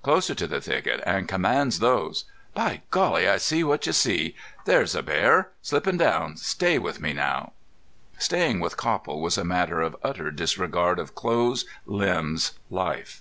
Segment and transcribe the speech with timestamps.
[0.00, 2.24] Closer to the thicket an' commands those....
[2.54, 4.36] By Golly, I see what you see!
[4.64, 6.36] That's a bear, slippin' down.
[6.36, 7.50] Stay with me now!"
[8.16, 13.20] Staying with Copple was a matter of utter disregard of clothes, limbs, life.